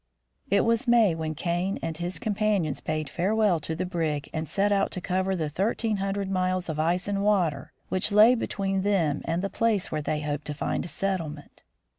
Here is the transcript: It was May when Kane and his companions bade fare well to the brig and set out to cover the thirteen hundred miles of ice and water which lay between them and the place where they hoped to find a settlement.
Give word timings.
It 0.49 0.61
was 0.65 0.87
May 0.87 1.13
when 1.13 1.35
Kane 1.35 1.77
and 1.83 1.95
his 1.95 2.17
companions 2.17 2.81
bade 2.81 3.07
fare 3.07 3.35
well 3.35 3.59
to 3.59 3.75
the 3.75 3.85
brig 3.85 4.31
and 4.33 4.49
set 4.49 4.71
out 4.71 4.89
to 4.93 4.99
cover 4.99 5.35
the 5.35 5.47
thirteen 5.47 5.97
hundred 5.97 6.27
miles 6.31 6.69
of 6.69 6.79
ice 6.79 7.07
and 7.07 7.21
water 7.21 7.71
which 7.89 8.11
lay 8.11 8.33
between 8.33 8.81
them 8.81 9.21
and 9.25 9.43
the 9.43 9.47
place 9.51 9.91
where 9.91 10.01
they 10.01 10.21
hoped 10.21 10.45
to 10.45 10.55
find 10.55 10.85
a 10.85 10.87
settlement. 10.87 11.61